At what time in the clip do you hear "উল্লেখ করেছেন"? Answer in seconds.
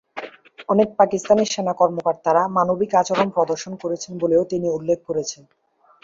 4.69-5.43